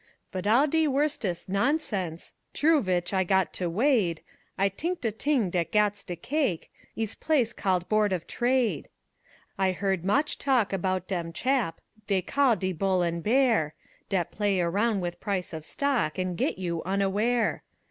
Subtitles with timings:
[0.31, 4.23] But all de worstes' nonsens' T'roo vich I got to wade,
[4.57, 8.89] I t'ink de t'ing dat gats de cake Ees place called Board of Trade.
[9.59, 13.75] I heard moch talk about dem chap Dey call de Bull an' Bear,
[14.09, 17.61] Dat play aroun' with price of stock An' get you unaware.